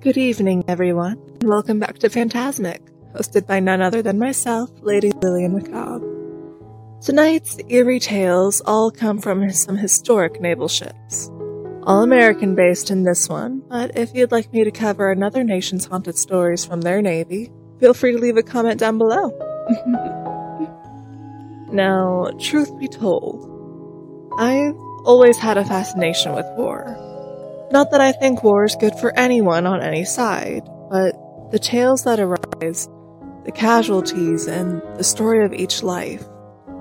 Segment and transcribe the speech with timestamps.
[0.00, 2.80] Good evening, everyone, and welcome back to Phantasmic,
[3.16, 6.06] hosted by none other than myself, Lady Lillian Macabre.
[7.00, 11.32] Tonight's eerie tales all come from some historic naval ships.
[11.82, 15.86] All American based in this one, but if you'd like me to cover another nation's
[15.86, 19.30] haunted stories from their navy, feel free to leave a comment down below.
[21.72, 23.50] now, truth be told,
[24.38, 27.07] I've always had a fascination with war.
[27.70, 31.12] Not that I think war is good for anyone on any side, but
[31.50, 32.88] the tales that arise,
[33.44, 36.26] the casualties, and the story of each life,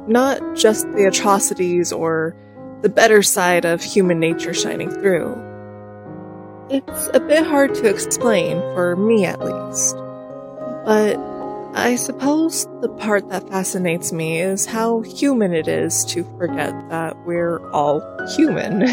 [0.08, 2.36] not just the atrocities or
[2.82, 5.36] the better side of human nature shining through.
[6.70, 9.96] It's a bit hard to explain, for me at least.
[10.86, 11.18] But
[11.76, 17.18] I suppose the part that fascinates me is how human it is to forget that
[17.26, 18.02] we're all
[18.38, 18.84] human.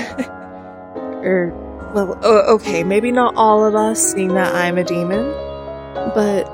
[1.24, 1.63] or
[1.94, 5.24] well, uh, okay, maybe not all of us, seeing that I'm a demon,
[6.12, 6.44] but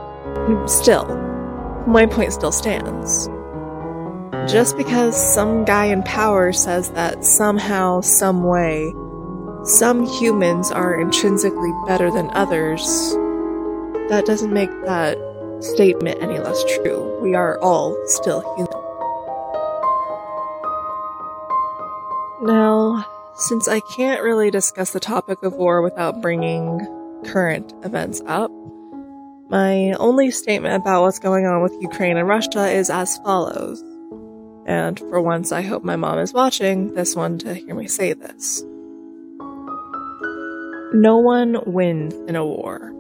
[0.69, 1.07] still,
[1.87, 3.29] my point still stands.
[4.51, 8.95] Just because some guy in power says that somehow, some way,
[9.65, 12.83] some humans are intrinsically better than others,
[14.11, 15.17] that doesn't make that
[15.61, 17.19] statement any less true.
[17.23, 18.73] We are all still human.
[22.43, 23.07] Now,
[23.41, 26.79] since I can't really discuss the topic of war without bringing
[27.25, 28.51] current events up,
[29.49, 33.83] my only statement about what's going on with Ukraine and Russia is as follows.
[34.67, 38.13] And for once, I hope my mom is watching this one to hear me say
[38.13, 38.63] this.
[40.93, 42.93] No one wins in a war.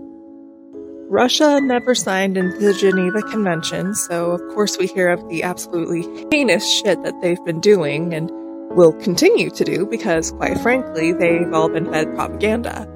[1.10, 6.02] Russia never signed into the Geneva Convention, so of course we hear of the absolutely
[6.30, 8.30] heinous shit that they've been doing and
[8.70, 12.86] will continue to do because, quite frankly, they've all been fed propaganda.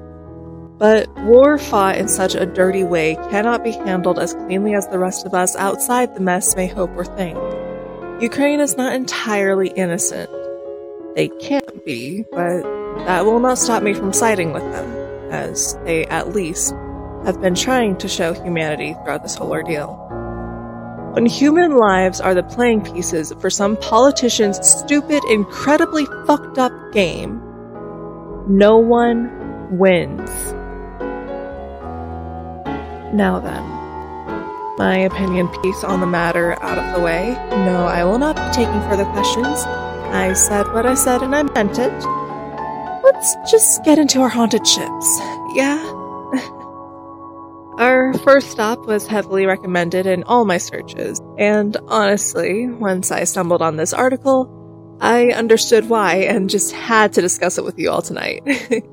[0.77, 4.99] But war fought in such a dirty way cannot be handled as cleanly as the
[4.99, 7.37] rest of us outside the mess may hope or think.
[8.21, 10.29] Ukraine is not entirely innocent.
[11.15, 12.63] They can't be, but
[13.05, 16.73] that will not stop me from siding with them, as they at least
[17.25, 20.04] have been trying to show humanity throughout this whole ordeal.
[21.15, 27.39] When human lives are the playing pieces for some politician's stupid, incredibly fucked up game,
[28.49, 30.29] no one wins.
[33.15, 33.63] Now then,
[34.77, 37.31] my opinion piece on the matter out of the way.
[37.49, 39.63] No, I will not be taking further questions.
[40.11, 41.93] I said what I said and I meant it.
[43.05, 45.19] Let's just get into our haunted ships,
[45.53, 45.79] yeah?
[47.77, 53.61] Our first stop was heavily recommended in all my searches, and honestly, once I stumbled
[53.61, 58.01] on this article, I understood why and just had to discuss it with you all
[58.01, 58.43] tonight.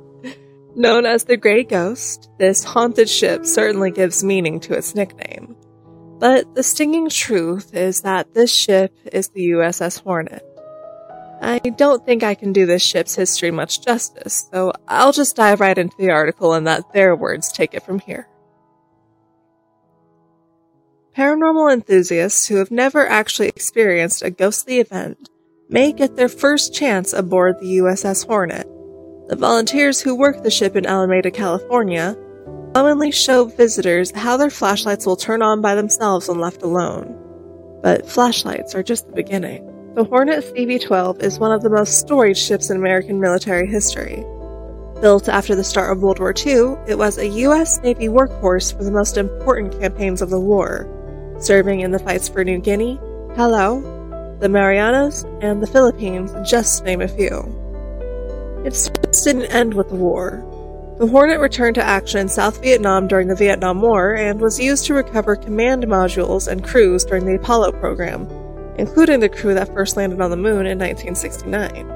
[0.75, 5.54] Known as the Grey Ghost, this haunted ship certainly gives meaning to its nickname.
[6.19, 10.44] But the stinging truth is that this ship is the USS Hornet.
[11.41, 15.60] I don't think I can do this ship's history much justice, so I'll just dive
[15.60, 18.28] right into the article and let their words take it from here.
[21.32, 25.31] Paranormal enthusiasts who have never actually experienced a ghostly event
[25.70, 28.66] may get their first chance aboard the USS Hornet.
[29.28, 32.19] The volunteers who work the ship in Alameda, California,
[32.75, 37.19] commonly show visitors how their flashlights will turn on by themselves when left alone.
[37.82, 39.94] But flashlights are just the beginning.
[39.94, 44.22] The Hornet CV-12 is one of the most storied ships in American military history.
[45.00, 47.81] Built after the start of World War II, it was a U.S.
[47.81, 50.99] Navy workhorse for the most important campaigns of the war,
[51.43, 52.99] serving in the fights for New Guinea,
[53.35, 57.41] Palau, the Marianas, and the Philippines, just to name a few.
[58.65, 58.91] It
[59.25, 60.45] didn't end with the war.
[60.99, 64.87] The Hornet returned to action in South Vietnam during the Vietnam War and was used
[64.87, 68.29] to recover command modules and crews during the Apollo program,
[68.79, 71.91] including the crew that first landed on the moon in 1969.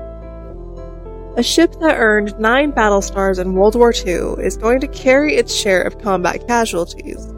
[1.37, 5.37] A ship that earned nine battle stars in World War II is going to carry
[5.37, 7.33] its share of combat casualties,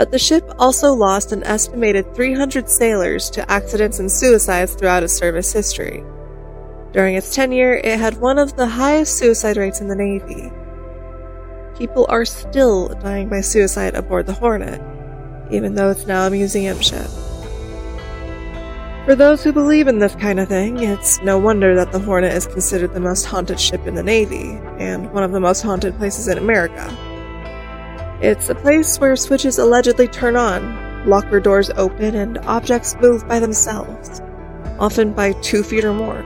[0.00, 5.12] but the ship also lost an estimated 300 sailors to accidents and suicides throughout its
[5.12, 6.02] service history.
[6.94, 10.50] During its tenure, it had one of the highest suicide rates in the Navy.
[11.76, 14.80] People are still dying by suicide aboard the Hornet,
[15.50, 17.10] even though it's now a museum ship.
[19.04, 22.32] For those who believe in this kind of thing, it's no wonder that the Hornet
[22.32, 25.94] is considered the most haunted ship in the Navy, and one of the most haunted
[25.98, 27.09] places in America.
[28.22, 33.38] It's a place where switches allegedly turn on, locker doors open, and objects move by
[33.38, 34.20] themselves,
[34.78, 36.20] often by two feet or more.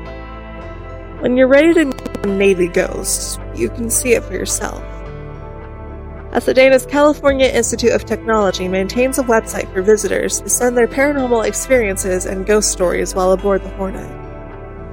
[1.20, 4.82] When you're ready to meet Navy ghosts, you can see it for yourself.
[6.32, 12.26] Pasadena's California Institute of Technology maintains a website for visitors to send their paranormal experiences
[12.26, 14.11] and ghost stories while aboard the Hornet.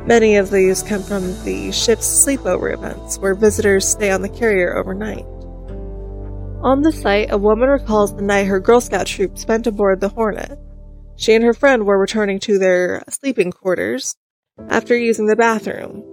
[0.06, 4.78] Many of these come from the ship's sleepover events, where visitors stay on the carrier
[4.78, 5.26] overnight.
[6.64, 10.10] On the site, a woman recalls the night her Girl Scout troop spent aboard the
[10.10, 10.60] Hornet.
[11.16, 14.16] She and her friend were returning to their sleeping quarters
[14.70, 16.04] after using the bathroom.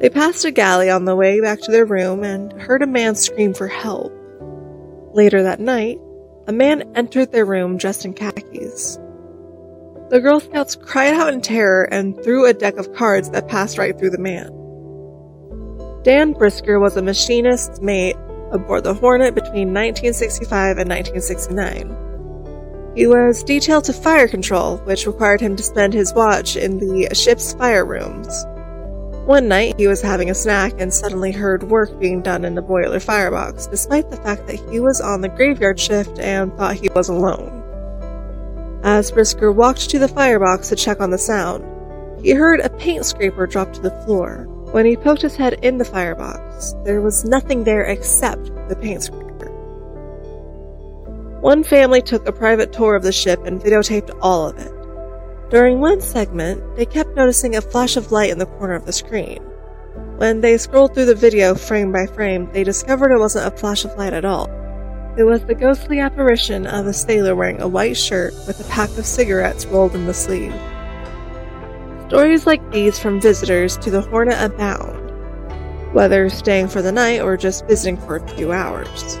[0.00, 3.16] They passed a galley on the way back to their room and heard a man
[3.16, 4.14] scream for help.
[5.12, 5.98] Later that night,
[6.46, 8.98] a man entered their room dressed in khakis.
[10.08, 13.76] The Girl Scouts cried out in terror and threw a deck of cards that passed
[13.76, 14.52] right through the man.
[16.02, 18.16] Dan Brisker was a machinist's mate
[18.52, 22.94] aboard the Hornet between 1965 and 1969.
[22.96, 27.14] He was detailed to fire control, which required him to spend his watch in the
[27.14, 28.46] ship's fire rooms.
[29.26, 32.62] One night, he was having a snack and suddenly heard work being done in the
[32.62, 36.88] boiler firebox, despite the fact that he was on the graveyard shift and thought he
[36.94, 37.62] was alone.
[38.82, 41.64] As Brisker walked to the firebox to check on the sound,
[42.24, 44.46] he heard a paint scraper drop to the floor.
[44.76, 49.04] When he poked his head in the firebox, there was nothing there except the paint
[49.04, 49.48] scraper.
[51.40, 54.70] One family took a private tour of the ship and videotaped all of it.
[55.48, 58.92] During one segment, they kept noticing a flash of light in the corner of the
[58.92, 59.38] screen.
[60.18, 63.86] When they scrolled through the video frame by frame, they discovered it wasn't a flash
[63.86, 64.50] of light at all.
[65.16, 68.90] It was the ghostly apparition of a sailor wearing a white shirt with a pack
[68.98, 70.52] of cigarettes rolled in the sleeve.
[72.08, 75.10] Stories like these from visitors to the Hornet abound,
[75.92, 79.16] whether staying for the night or just visiting for a few hours.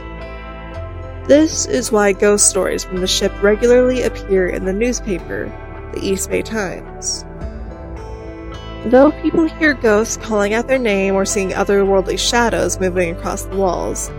[1.26, 5.46] This is why ghost stories from the ship regularly appear in the newspaper
[5.92, 7.24] the East Bay Times.
[8.84, 13.56] Though people hear ghosts calling out their name or seeing otherworldly shadows moving across the
[13.56, 14.10] walls,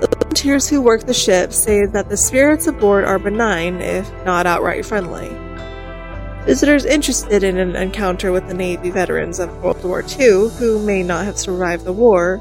[0.00, 4.46] the volunteers who work the ship say that the spirits aboard are benign, if not
[4.46, 5.43] outright friendly.
[6.46, 11.02] Visitors interested in an encounter with the Navy veterans of World War II, who may
[11.02, 12.36] not have survived the war,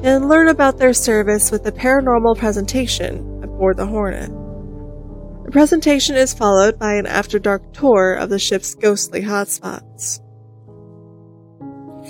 [0.00, 4.30] can learn about their service with a paranormal presentation aboard the Hornet.
[5.44, 10.20] The presentation is followed by an after dark tour of the ship's ghostly hotspots.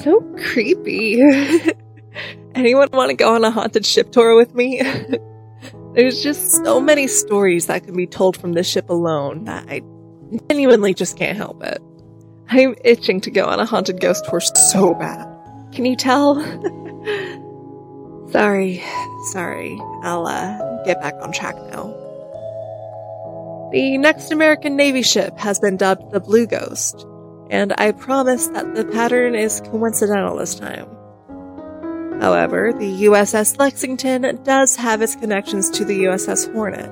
[0.02, 1.22] So creepy.
[2.54, 4.82] Anyone want to go on a haunted ship tour with me?
[5.94, 9.80] There's just so many stories that can be told from this ship alone that I
[10.48, 11.80] genuinely just can't help it.
[12.48, 15.28] I'm itching to go on a haunted ghost tour so bad.
[15.72, 16.40] Can you tell?
[18.30, 18.82] sorry,
[19.30, 19.78] sorry.
[20.02, 21.98] I'll uh, get back on track now.
[23.72, 27.06] The next American Navy ship has been dubbed the Blue Ghost,
[27.48, 30.86] and I promise that the pattern is coincidental this time.
[32.20, 36.90] However, the USS Lexington does have its connections to the USS Hornet.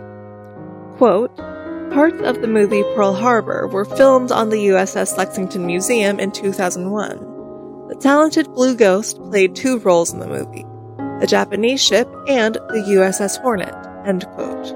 [0.96, 1.38] Quote,
[1.92, 7.88] Parts of the movie Pearl Harbor were filmed on the USS Lexington Museum in 2001.
[7.88, 10.64] The talented Blue Ghost played two roles in the movie
[11.20, 13.74] the Japanese ship and the USS Hornet.
[14.06, 14.66] End quote.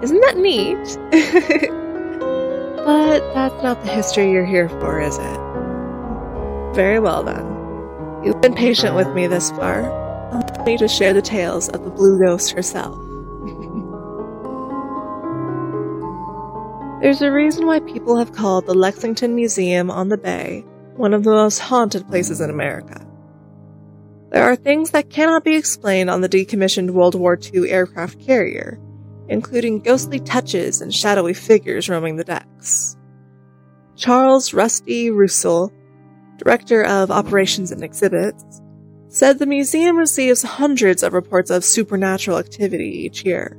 [0.00, 0.76] Isn't that neat?
[2.86, 5.40] but that's not the history you're here for, is it?
[6.74, 7.44] Very well then.
[8.24, 9.80] You've been patient with me this far.
[10.30, 13.07] Allow me to share the tales of the Blue Ghost herself.
[17.00, 20.64] There's a reason why people have called the Lexington Museum on the Bay
[20.96, 23.06] one of the most haunted places in America.
[24.30, 28.80] There are things that cannot be explained on the decommissioned World War II aircraft carrier,
[29.28, 32.96] including ghostly touches and shadowy figures roaming the decks.
[33.94, 35.72] Charles Rusty Roussel,
[36.36, 38.60] director of operations and exhibits,
[39.06, 43.56] said the museum receives hundreds of reports of supernatural activity each year.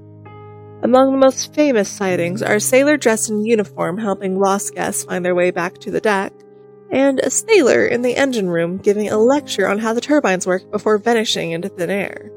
[0.82, 5.26] Among the most famous sightings are a sailor dressed in uniform helping lost guests find
[5.26, 6.32] their way back to the deck,
[6.90, 10.72] and a sailor in the engine room giving a lecture on how the turbines work
[10.72, 12.32] before vanishing into thin air.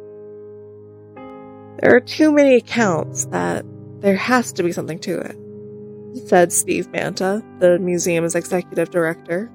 [1.80, 3.64] There are too many accounts that
[4.00, 9.52] there has to be something to it, said Steve Banta, the museum's executive director.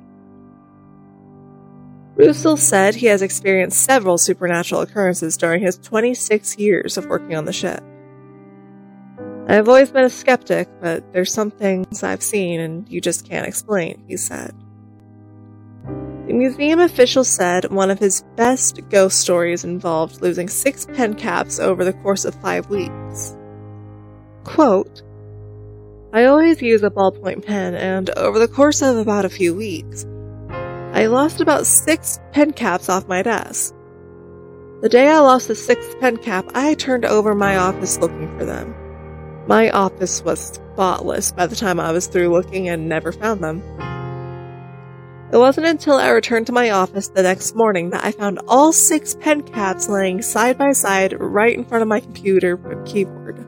[2.16, 7.46] Roussel said he has experienced several supernatural occurrences during his 26 years of working on
[7.46, 7.84] the ship.
[9.50, 13.48] I've always been a skeptic, but there's some things I've seen and you just can't
[13.48, 14.54] explain, he said.
[16.28, 21.60] The museum official said one of his best ghost stories involved losing six pen caps
[21.60, 23.38] over the course of five weeks.
[24.44, 25.02] Quote,
[26.12, 30.06] I always use a ballpoint pen, and over the course of about a few weeks,
[30.94, 33.74] I lost about six pen caps off my desk.
[34.82, 38.44] The day I lost the sixth pen cap, I turned over my office looking for
[38.44, 38.76] them.
[39.48, 43.64] My office was spotless by the time I was through looking and never found them.
[45.32, 48.74] It wasn't until I returned to my office the next morning that I found all
[48.74, 53.46] six pen caps laying side by side right in front of my computer keyboard.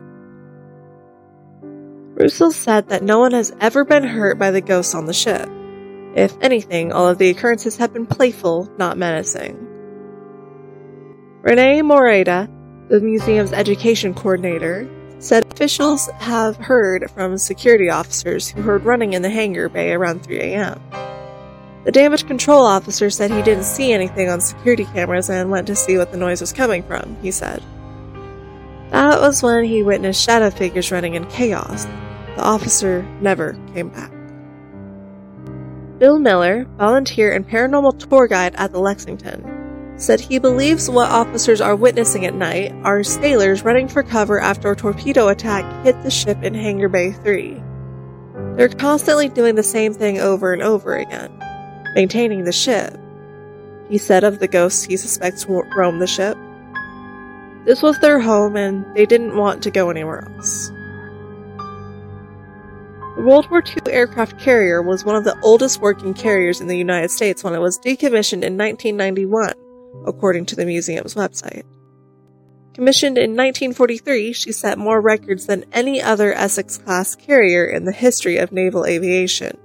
[2.15, 5.49] Roussel said that no one has ever been hurt by the ghosts on the ship.
[6.15, 9.55] If anything, all of the occurrences have been playful, not menacing.
[11.41, 12.49] Renee Moreda,
[12.89, 14.89] the museum's education coordinator,
[15.19, 20.23] said officials have heard from security officers who heard running in the hangar bay around
[20.23, 20.81] 3 a.m.
[21.83, 25.75] The damage control officer said he didn't see anything on security cameras and went to
[25.75, 27.63] see what the noise was coming from, he said.
[28.91, 31.85] That was when he witnessed shadow figures running in chaos.
[32.35, 34.11] The officer never came back.
[35.99, 39.43] Bill Miller, volunteer and paranormal tour guide at the Lexington,
[39.99, 44.71] said he believes what officers are witnessing at night are sailors running for cover after
[44.71, 47.61] a torpedo attack hit the ship in Hangar Bay 3.
[48.55, 51.31] They're constantly doing the same thing over and over again,
[51.95, 52.97] maintaining the ship.
[53.89, 56.37] He said of the ghosts he suspects roam the ship.
[57.65, 60.69] This was their home and they didn't want to go anywhere else.
[63.17, 66.77] The World War II aircraft carrier was one of the oldest working carriers in the
[66.77, 69.53] United States when it was decommissioned in 1991
[70.05, 71.63] according to the museum's website.
[72.73, 77.91] Commissioned in 1943, she set more records than any other Essex class carrier in the
[77.91, 79.57] history of naval aviation.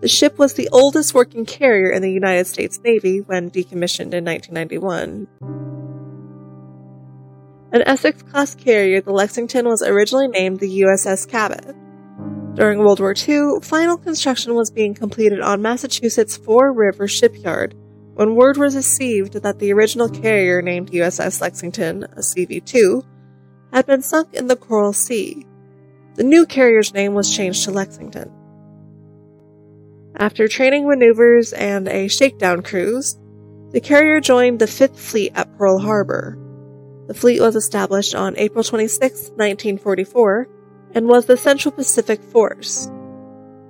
[0.00, 4.24] The ship was the oldest working carrier in the United States Navy when decommissioned in
[4.24, 5.28] 1991.
[7.72, 11.74] An Essex class carrier, the Lexington was originally named the USS Cabot.
[12.54, 17.74] During World War II, final construction was being completed on Massachusetts Fore River Shipyard
[18.14, 23.04] when word was received that the original carrier named USS Lexington, a CV-2,
[23.72, 25.46] had been sunk in the Coral Sea,
[26.14, 28.30] the new carrier's name was changed to Lexington.
[30.16, 33.18] After training maneuvers and a shakedown cruise,
[33.70, 36.38] the carrier joined the Fifth Fleet at Pearl Harbor.
[37.06, 40.48] The fleet was established on April 26, 1944,
[40.94, 42.90] and was the Central Pacific Force,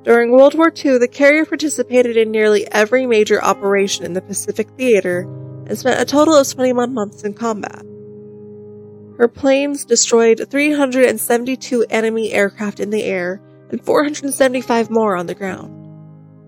[0.04, 4.68] during World War II, the carrier participated in nearly every major operation in the Pacific
[4.76, 5.21] Theater
[5.66, 7.85] and spent a total of 21 months in combat.
[9.18, 13.40] Her planes destroyed 372 enemy aircraft in the air
[13.71, 15.78] and 475 more on the ground.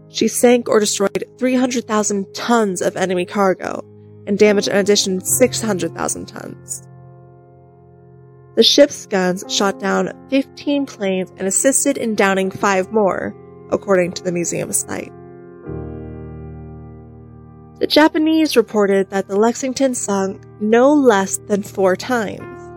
[0.09, 3.85] She sank or destroyed 300,000 tons of enemy cargo
[4.27, 6.89] and damaged an additional 600,000 tons.
[8.57, 13.35] The ship's guns shot down 15 planes and assisted in downing five more,
[13.75, 15.13] according to the museum's site.
[17.81, 22.71] The Japanese reported that the Lexington sunk no less than four times.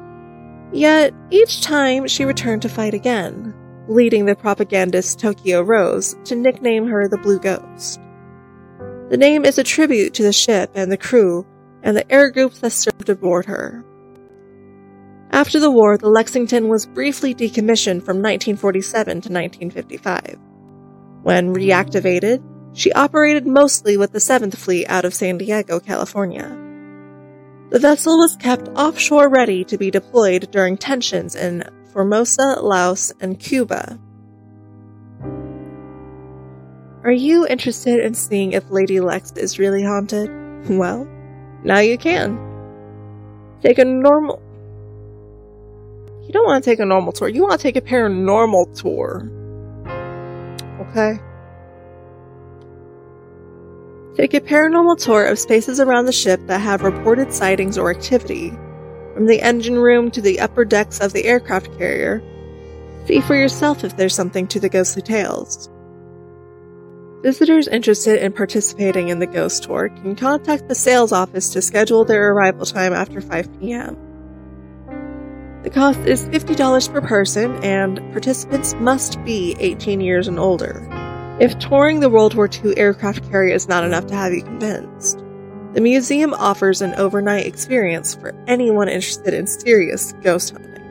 [0.74, 3.54] Yet, each time she returned to fight again,
[3.88, 8.02] leading the propagandist Tokyo Rose to nickname her the Blue Ghost.
[9.10, 11.46] The name is a tribute to the ship and the crew
[11.84, 13.86] and the air groups that served aboard her.
[15.32, 20.38] After the war, the Lexington was briefly decommissioned from 1947 to 1955.
[21.28, 22.42] When reactivated,
[22.72, 26.58] she operated mostly with the 7th Fleet out of San Diego, California.
[27.70, 33.38] The vessel was kept offshore ready to be deployed during tensions in Formosa, Laos, and
[33.38, 34.00] Cuba.
[37.04, 40.32] Are you interested in seeing if Lady Lex is really haunted?
[40.70, 41.06] Well,
[41.66, 42.40] now you can.
[43.62, 44.42] Take a normal.
[46.26, 49.30] You don't want to take a normal tour, you want to take a paranormal tour.
[50.90, 51.20] Okay.
[54.16, 58.50] Take a paranormal tour of spaces around the ship that have reported sightings or activity,
[59.14, 62.24] from the engine room to the upper decks of the aircraft carrier.
[63.06, 65.70] See for yourself if there's something to the ghostly tales.
[67.22, 72.06] Visitors interested in participating in the ghost tour can contact the sales office to schedule
[72.06, 73.98] their arrival time after 5 p.m.
[75.68, 80.88] The cost is $50 per person, and participants must be 18 years and older.
[81.42, 85.22] If touring the World War II aircraft carrier is not enough to have you convinced,
[85.74, 90.88] the museum offers an overnight experience for anyone interested in serious ghost hunting.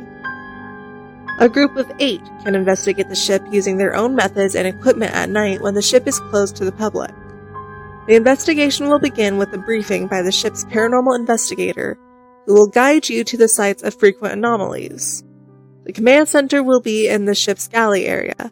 [1.41, 5.31] A group of eight can investigate the ship using their own methods and equipment at
[5.31, 7.15] night when the ship is closed to the public.
[8.09, 11.99] The investigation will begin with a briefing by the ship's paranormal investigator
[12.53, 15.25] will guide you to the sites of frequent anomalies.
[15.85, 18.51] The command center will be in the ship's galley area,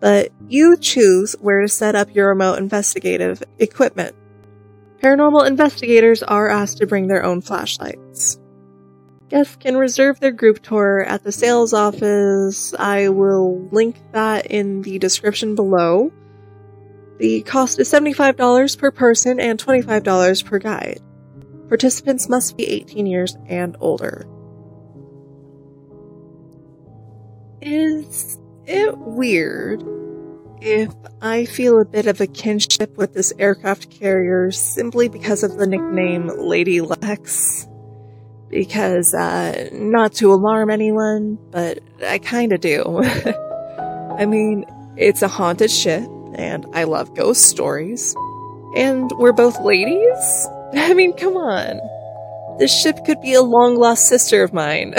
[0.00, 4.16] but you choose where to set up your remote investigative equipment.
[5.02, 8.38] Paranormal investigators are asked to bring their own flashlights.
[9.28, 12.74] Guests can reserve their group tour at the sales office.
[12.78, 16.12] I will link that in the description below.
[17.18, 21.00] The cost is $75 per person and $25 per guide.
[21.72, 24.26] Participants must be 18 years and older.
[27.62, 29.82] Is it weird
[30.60, 35.56] if I feel a bit of a kinship with this aircraft carrier simply because of
[35.56, 37.66] the nickname Lady Lex?
[38.50, 43.02] because, uh, not to alarm anyone, but I kinda do.
[44.18, 44.66] I mean,
[44.98, 48.14] it's a haunted ship, and I love ghost stories.
[48.76, 50.48] And we're both ladies?
[50.74, 51.80] I mean, come on.
[52.58, 54.94] This ship could be a long lost sister of mine.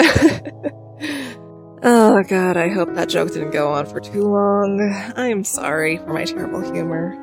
[1.82, 5.12] oh god, I hope that joke didn't go on for too long.
[5.16, 7.20] I'm sorry for my terrible humor.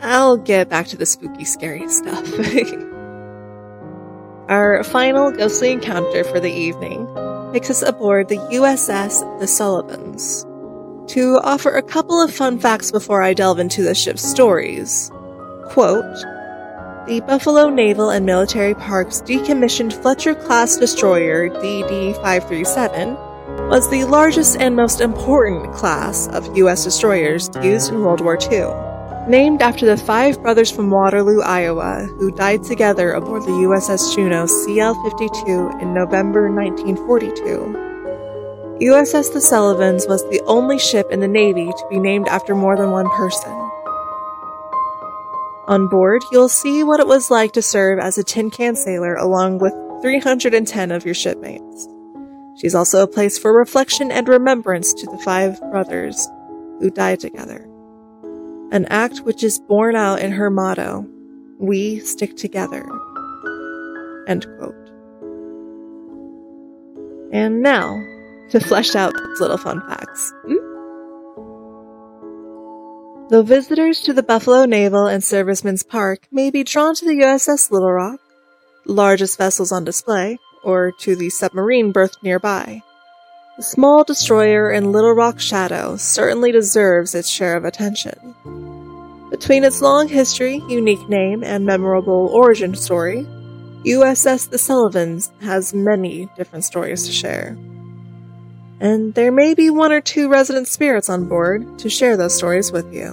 [0.00, 2.24] I'll get back to the spooky, scary stuff.
[4.48, 7.06] Our final ghostly encounter for the evening
[7.52, 10.44] takes us aboard the USS The Sullivans.
[11.12, 15.10] To offer a couple of fun facts before I delve into the ship's stories.
[15.66, 16.24] Quote,
[17.06, 23.14] the Buffalo Naval and Military Park's decommissioned Fletcher class destroyer DD 537
[23.68, 26.84] was the largest and most important class of U.S.
[26.84, 28.70] destroyers used in World War II
[29.28, 34.46] named after the five brothers from Waterloo, Iowa, who died together aboard the USS Juneau
[34.46, 38.78] CL 52 in November 1942.
[38.80, 42.76] USS The Sullivans was the only ship in the Navy to be named after more
[42.76, 43.71] than one person.
[45.68, 49.14] On board, you'll see what it was like to serve as a tin can sailor
[49.14, 51.88] along with 310 of your shipmates.
[52.56, 56.28] She's also a place for reflection and remembrance to the five brothers
[56.80, 57.68] who died together
[58.72, 61.06] an act which is borne out in her motto,
[61.58, 62.84] We stick together.
[64.26, 64.74] End quote.
[67.32, 68.02] And now,
[68.50, 70.32] to flesh out these little fun facts.
[70.46, 70.71] Hmm?
[73.32, 77.70] Though visitors to the Buffalo Naval and Servicemen's Park may be drawn to the USS
[77.70, 78.20] Little Rock,
[78.84, 82.82] largest vessels on display, or to the submarine berthed nearby,
[83.56, 88.34] the small destroyer in Little Rock Shadow certainly deserves its share of attention.
[89.30, 93.26] Between its long history, unique name, and memorable origin story,
[93.86, 97.56] USS The Sullivans has many different stories to share.
[98.82, 102.72] And there may be one or two resident spirits on board to share those stories
[102.72, 103.10] with you.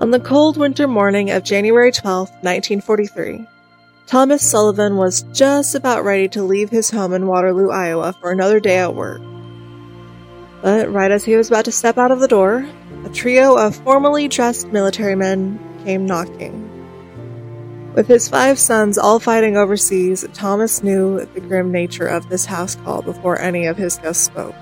[0.00, 3.46] On the cold winter morning of January 12, 1943,
[4.08, 8.58] Thomas Sullivan was just about ready to leave his home in Waterloo, Iowa for another
[8.58, 9.22] day at work.
[10.60, 12.68] But right as he was about to step out of the door,
[13.04, 16.73] a trio of formally dressed military men came knocking.
[17.94, 22.74] With his five sons all fighting overseas, Thomas knew the grim nature of this house
[22.74, 24.54] call before any of his guests spoke.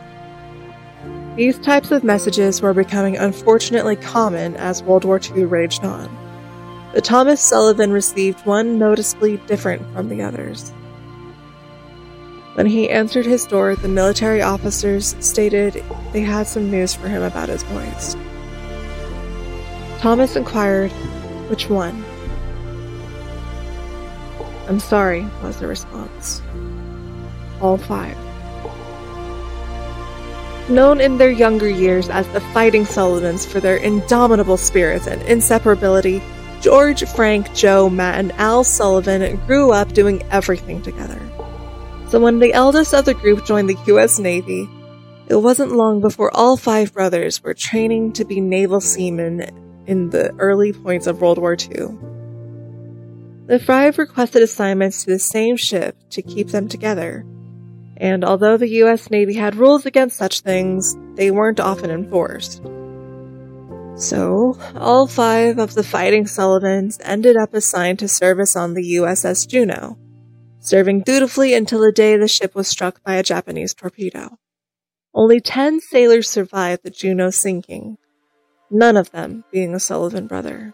[1.36, 6.14] These types of messages were becoming unfortunately common as World War II raged on.
[6.92, 10.70] But Thomas Sullivan received one noticeably different from the others.
[12.52, 17.22] When he answered his door, the military officers stated they had some news for him
[17.22, 18.14] about his boys.
[20.00, 20.92] Thomas inquired,
[21.48, 22.04] Which one?
[24.68, 26.40] I'm sorry, was the response.
[27.60, 28.16] All five.
[30.68, 36.22] Known in their younger years as the Fighting Sullivans for their indomitable spirits and inseparability,
[36.60, 41.20] George, Frank, Joe, Matt, and Al Sullivan grew up doing everything together.
[42.08, 44.68] So when the eldest of the group joined the US Navy,
[45.26, 49.40] it wasn't long before all five brothers were training to be naval seamen
[49.86, 52.11] in the early points of World War II.
[53.52, 57.26] The five requested assignments to the same ship to keep them together,
[57.98, 62.62] and although the US Navy had rules against such things, they weren't often enforced.
[63.94, 69.46] So, all five of the fighting Sullivans ended up assigned to service on the USS
[69.46, 69.98] Juneau,
[70.60, 74.38] serving dutifully until the day the ship was struck by a Japanese torpedo.
[75.12, 77.98] Only ten sailors survived the Juneau sinking,
[78.70, 80.72] none of them being a Sullivan brother.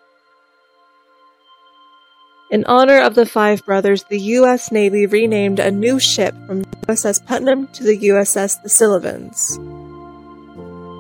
[2.51, 4.73] In honor of the five brothers, the U.S.
[4.73, 9.59] Navy renamed a new ship from USS Putnam to the USS The Sullivans.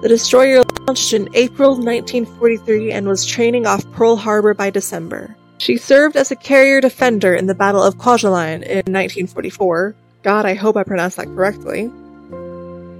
[0.02, 5.34] The destroyer launched in April 1943 and was training off Pearl Harbor by December.
[5.56, 9.94] She served as a carrier defender in the Battle of Kwajalein in 1944.
[10.22, 11.90] God, I hope I pronounced that correctly.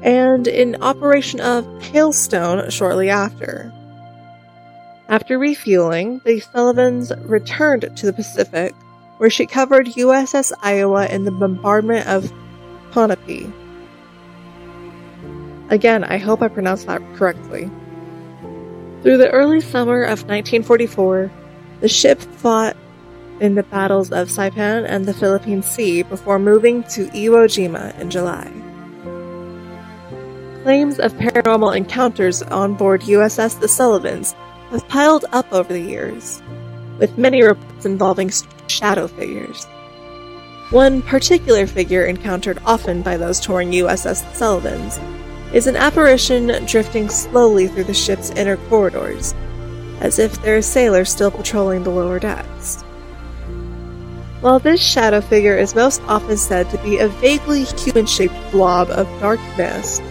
[0.01, 3.71] And in Operation of Hailstone shortly after.
[5.09, 8.75] After refueling, the Sullivans returned to the Pacific,
[9.16, 12.31] where she covered USS Iowa in the bombardment of
[12.90, 13.51] Ponape.
[15.71, 17.71] Again, I hope I pronounced that correctly.
[19.03, 21.31] Through the early summer of 1944,
[21.81, 22.77] the ship fought
[23.40, 28.11] in the battles of Saipan and the Philippine Sea before moving to Iwo Jima in
[28.11, 28.53] July.
[30.64, 34.35] Claims of paranormal encounters on board USS The Sullivans
[34.71, 36.43] have piled up over the years,
[36.99, 38.31] with many reports involving
[38.67, 39.65] shadow figures.
[40.71, 45.01] One particular figure encountered often by those touring USS Sullivans
[45.55, 49.35] is an apparition drifting slowly through the ship's inner corridors,
[50.01, 52.83] as if there are sailors still patrolling the lower decks.
[54.41, 58.91] While this shadow figure is most often said to be a vaguely human shaped blob
[58.91, 60.03] of dark mist,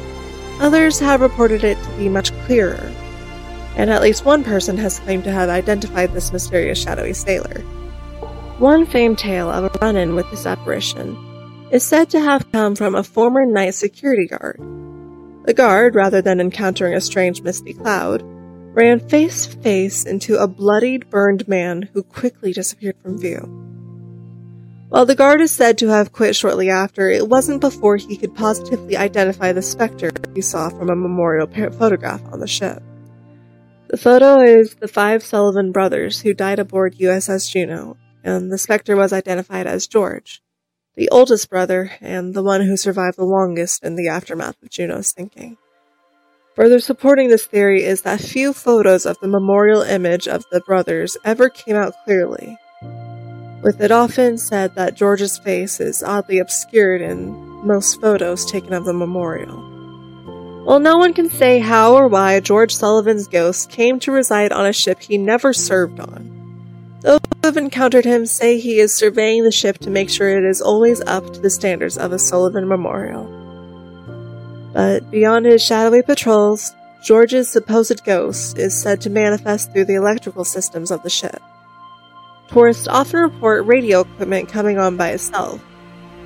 [0.60, 2.92] others have reported it to be much clearer,
[3.78, 7.62] and at least one person has claimed to have identified this mysterious shadowy sailor.
[8.58, 11.16] One famed tale of a run in with this apparition
[11.72, 14.60] is said to have come from a former night security guard.
[15.46, 18.24] The guard, rather than encountering a strange misty cloud,
[18.74, 23.64] ran face to face into a bloodied, burned man who quickly disappeared from view.
[24.90, 28.34] While the guard is said to have quit shortly after, it wasn't before he could
[28.34, 32.82] positively identify the specter he saw from a memorial photograph on the ship.
[33.90, 38.98] The photo is the five Sullivan brothers who died aboard USS Juneau, and the specter
[38.98, 40.42] was identified as George,
[40.98, 45.14] the oldest brother and the one who survived the longest in the aftermath of Juneau's
[45.16, 45.58] sinking.
[46.54, 51.16] Further supporting this theory is that few photos of the memorial image of the brothers
[51.24, 52.58] ever came out clearly,
[53.64, 57.32] with it often said that George's face is oddly obscured in
[57.66, 59.77] most photos taken of the memorial.
[60.68, 64.66] While no one can say how or why George Sullivan's ghost came to reside on
[64.66, 69.46] a ship he never served on, those who have encountered him say he is surveying
[69.46, 72.68] the ship to make sure it is always up to the standards of a Sullivan
[72.68, 73.24] memorial.
[74.74, 80.44] But beyond his shadowy patrols, George's supposed ghost is said to manifest through the electrical
[80.44, 81.42] systems of the ship.
[82.50, 85.62] Tourists often report radio equipment coming on by itself,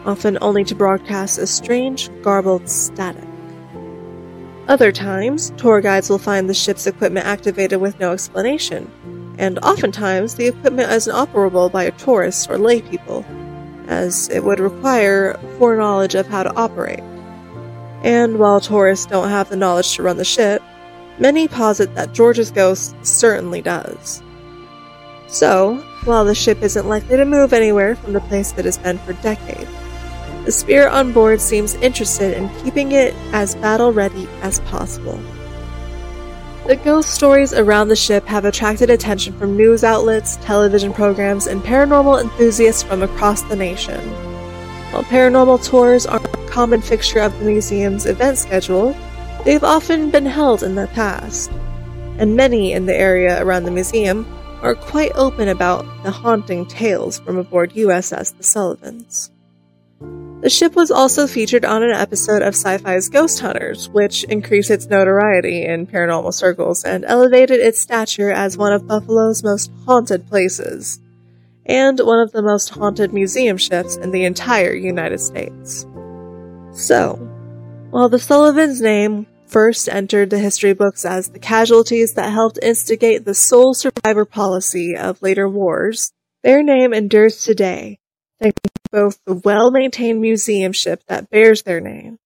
[0.03, 3.30] often only to broadcast a strange, garbled static.
[4.67, 8.89] Other times, tour guides will find the ship's equipment activated with no explanation,
[9.37, 13.25] and oftentimes the equipment is inoperable by a tourist or laypeople,
[13.87, 17.01] as it would require foreknowledge of how to operate.
[18.03, 20.61] And while tourists don't have the knowledge to run the ship,
[21.19, 24.21] many posit that George's ghost certainly does.
[25.27, 28.97] So, while the ship isn't likely to move anywhere from the place it has been
[28.99, 29.69] for decades.
[30.45, 35.19] The spirit on board seems interested in keeping it as battle ready as possible.
[36.67, 41.61] The ghost stories around the ship have attracted attention from news outlets, television programs, and
[41.61, 43.99] paranormal enthusiasts from across the nation.
[44.91, 48.95] While paranormal tours are a common fixture of the museum's event schedule,
[49.45, 51.51] they've often been held in the past,
[52.17, 54.25] and many in the area around the museum
[54.61, 59.31] are quite open about the haunting tales from aboard USS The Sullivans.
[60.41, 64.71] The ship was also featured on an episode of Sci Fi's Ghost Hunters, which increased
[64.71, 70.27] its notoriety in paranormal circles and elevated its stature as one of Buffalo's most haunted
[70.27, 70.99] places,
[71.67, 75.85] and one of the most haunted museum ships in the entire United States.
[76.71, 77.17] So,
[77.91, 83.25] while the Sullivan's name first entered the history books as the casualties that helped instigate
[83.25, 87.99] the sole survivor policy of later wars, their name endures today,
[88.91, 92.19] both the well-maintained museum ship that bears their name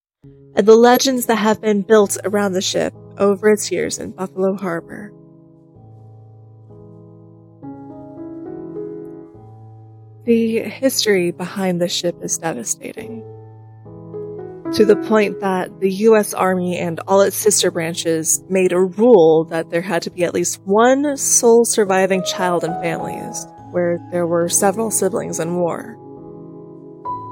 [0.56, 4.56] and the legends that have been built around the ship over its years in Buffalo
[4.56, 5.12] Harbor.
[10.24, 13.22] The history behind the ship is devastating
[14.72, 19.44] to the point that the US Army and all its sister branches made a rule
[19.44, 24.26] that there had to be at least one sole surviving child in families where there
[24.26, 25.96] were several siblings in war.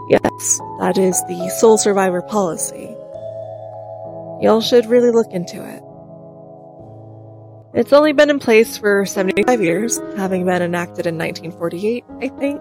[0.08, 2.94] Yes, that is the sole survivor policy.
[4.40, 5.82] Y'all should really look into it.
[7.78, 12.60] It's only been in place for 75 years, having been enacted in 1948, I think,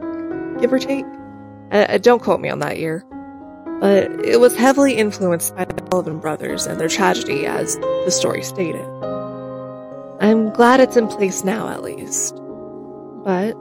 [0.60, 1.06] give or take.
[1.71, 3.06] Uh, don't quote me on that year
[3.84, 8.41] but it was heavily influenced by the Sullivan brothers and their tragedy, as the story
[8.41, 8.86] stated.
[10.21, 12.34] I'm glad it's in place now, at least.
[13.25, 13.56] But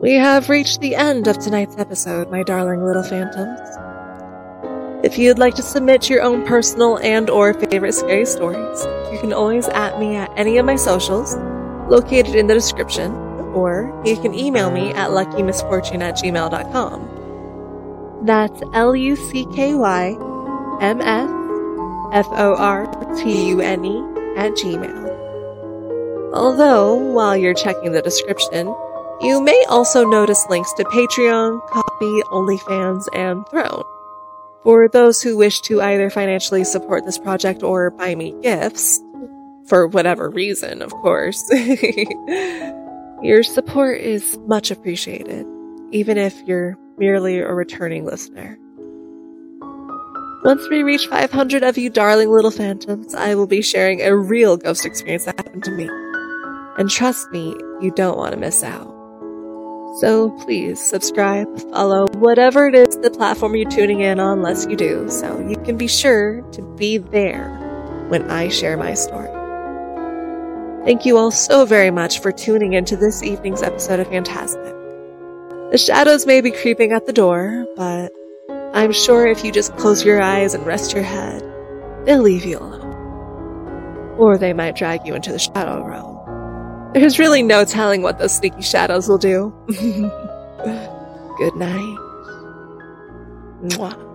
[0.00, 3.58] we have reached the end of tonight's episode, my darling little phantoms.
[5.04, 9.32] If you'd like to submit your own personal and or favorite scary stories, you can
[9.32, 11.34] always at me at any of my socials,
[11.88, 13.12] located in the description,
[13.54, 17.14] or you can email me at luckymsfortune at gmail.com.
[18.26, 20.08] That's L U C K Y
[20.82, 21.30] M S
[22.12, 23.98] F O R T U N E
[24.36, 25.06] at Gmail.
[26.34, 28.74] Although, while you're checking the description,
[29.20, 33.84] you may also notice links to Patreon, Ko-fi, OnlyFans, and Throne.
[34.62, 39.00] For those who wish to either financially support this project or buy me gifts,
[39.66, 41.42] for whatever reason, of course,
[43.22, 45.46] your support is much appreciated,
[45.92, 48.58] even if you're merely a returning listener.
[50.44, 54.56] Once we reach 500 of you darling little phantoms, I will be sharing a real
[54.56, 55.88] ghost experience that happened to me.
[56.78, 58.95] And trust me, you don't want to miss out.
[60.00, 64.76] So please subscribe, follow, whatever it is the platform you're tuning in on unless you
[64.76, 67.48] do, so you can be sure to be there
[68.08, 69.30] when I share my story.
[70.84, 74.74] Thank you all so very much for tuning into this evening's episode of Phantasmic.
[75.72, 78.12] The shadows may be creeping at the door, but
[78.74, 81.42] I'm sure if you just close your eyes and rest your head,
[82.04, 84.14] they'll leave you alone.
[84.18, 86.15] Or they might drag you into the shadow realm.
[86.94, 89.52] There's really no telling what those sneaky shadows will do.
[89.68, 91.98] Good night.
[93.62, 94.05] Mwah.